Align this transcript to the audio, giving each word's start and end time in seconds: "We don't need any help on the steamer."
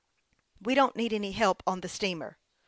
"We 0.65 0.73
don't 0.73 0.95
need 0.95 1.13
any 1.13 1.31
help 1.31 1.61
on 1.67 1.81
the 1.81 1.87
steamer." 1.87 2.39